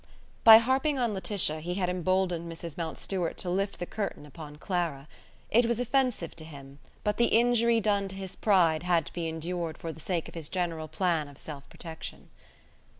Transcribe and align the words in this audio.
By 0.43 0.57
harping 0.57 0.97
on 0.97 1.13
Laetitia, 1.13 1.59
he 1.59 1.75
had 1.75 1.87
emboldened 1.87 2.51
Mrs. 2.51 2.75
Mountstuart 2.75 3.37
to 3.37 3.51
lift 3.51 3.77
the 3.77 3.85
curtain 3.85 4.25
upon 4.25 4.55
Clara. 4.55 5.07
It 5.51 5.67
was 5.67 5.79
offensive 5.79 6.35
to 6.37 6.43
him, 6.43 6.79
but 7.03 7.17
the 7.17 7.25
injury 7.27 7.79
done 7.79 8.07
to 8.07 8.15
his 8.15 8.35
pride 8.35 8.81
had 8.81 9.05
to 9.05 9.13
be 9.13 9.27
endured 9.27 9.77
for 9.77 9.93
the 9.93 9.99
sake 10.01 10.27
of 10.27 10.33
his 10.33 10.49
general 10.49 10.87
plan 10.87 11.27
of 11.27 11.37
self 11.37 11.69
protection. 11.69 12.31